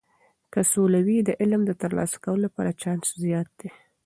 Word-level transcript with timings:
که 0.53 0.59
سوله 0.71 0.99
وي، 1.07 1.17
د 1.23 1.29
علم 1.41 1.61
د 1.67 1.71
ترلاسه 1.81 2.17
کولو 2.23 2.41
لپاره 2.45 2.77
چانس 2.81 3.07
زیات 3.23 3.49
دی. 3.59 3.69